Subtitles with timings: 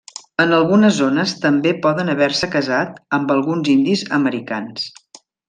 [0.43, 4.91] En algunes zones també poden haver-se casat amb alguns indis americans.